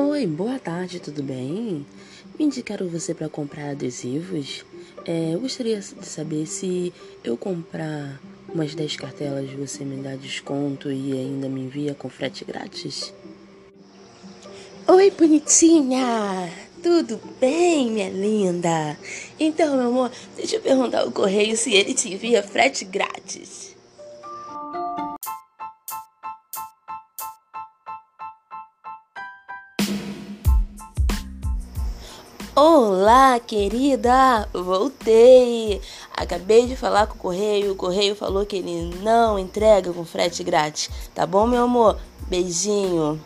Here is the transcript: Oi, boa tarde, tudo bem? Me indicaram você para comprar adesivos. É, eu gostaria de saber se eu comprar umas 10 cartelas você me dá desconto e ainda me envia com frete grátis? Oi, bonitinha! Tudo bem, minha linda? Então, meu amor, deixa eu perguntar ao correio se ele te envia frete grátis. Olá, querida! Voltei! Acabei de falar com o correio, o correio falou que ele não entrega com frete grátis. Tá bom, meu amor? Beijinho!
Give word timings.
Oi, 0.00 0.28
boa 0.28 0.60
tarde, 0.60 1.00
tudo 1.00 1.24
bem? 1.24 1.84
Me 2.38 2.44
indicaram 2.44 2.86
você 2.86 3.12
para 3.12 3.28
comprar 3.28 3.70
adesivos. 3.70 4.64
É, 5.04 5.34
eu 5.34 5.40
gostaria 5.40 5.80
de 5.80 6.06
saber 6.06 6.46
se 6.46 6.94
eu 7.24 7.36
comprar 7.36 8.20
umas 8.48 8.76
10 8.76 8.94
cartelas 8.94 9.50
você 9.50 9.84
me 9.84 10.00
dá 10.00 10.14
desconto 10.14 10.88
e 10.88 11.12
ainda 11.14 11.48
me 11.48 11.62
envia 11.62 11.94
com 11.94 12.08
frete 12.08 12.44
grátis? 12.44 13.12
Oi, 14.86 15.10
bonitinha! 15.10 16.48
Tudo 16.80 17.20
bem, 17.40 17.90
minha 17.90 18.08
linda? 18.08 18.96
Então, 19.38 19.76
meu 19.76 19.88
amor, 19.88 20.12
deixa 20.36 20.56
eu 20.56 20.60
perguntar 20.60 21.00
ao 21.00 21.10
correio 21.10 21.56
se 21.56 21.74
ele 21.74 21.92
te 21.92 22.14
envia 22.14 22.40
frete 22.40 22.84
grátis. 22.84 23.76
Olá, 32.60 33.38
querida! 33.38 34.48
Voltei! 34.52 35.80
Acabei 36.12 36.66
de 36.66 36.74
falar 36.74 37.06
com 37.06 37.14
o 37.14 37.18
correio, 37.18 37.70
o 37.70 37.76
correio 37.76 38.16
falou 38.16 38.44
que 38.44 38.56
ele 38.56 38.96
não 39.00 39.38
entrega 39.38 39.92
com 39.92 40.04
frete 40.04 40.42
grátis. 40.42 40.90
Tá 41.14 41.24
bom, 41.24 41.46
meu 41.46 41.62
amor? 41.62 41.96
Beijinho! 42.26 43.20